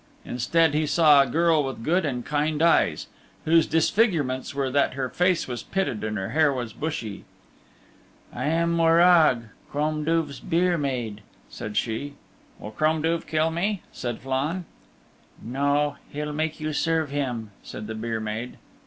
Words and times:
Instead 0.25 0.73
he 0.73 0.87
saw 0.87 1.21
a 1.21 1.27
girl 1.27 1.63
with 1.63 1.83
good 1.83 2.05
and 2.07 2.25
kind 2.25 2.63
eyes, 2.63 3.05
whose 3.45 3.67
disfigurements 3.67 4.51
were 4.55 4.71
that 4.71 4.95
her 4.95 5.09
face 5.09 5.47
was 5.47 5.61
pitted 5.61 6.03
and 6.03 6.17
her 6.17 6.29
hair 6.29 6.51
was 6.51 6.73
bushy. 6.73 7.23
"I 8.33 8.45
am 8.45 8.71
Morag, 8.71 9.49
Crom 9.69 10.03
Duv's 10.03 10.39
byre 10.39 10.75
maid," 10.79 11.21
said 11.51 11.77
she. 11.77 12.15
"Will 12.57 12.71
Crom 12.71 13.03
Duv 13.03 13.27
kill 13.27 13.51
me?" 13.51 13.83
said 13.91 14.21
Flann. 14.21 14.65
"No. 15.39 15.97
He'll 16.09 16.33
make 16.33 16.59
you 16.59 16.73
serve 16.73 17.11
him," 17.11 17.51
said 17.61 17.85
the 17.85 17.93
byre 17.93 18.19
maid. 18.19 18.57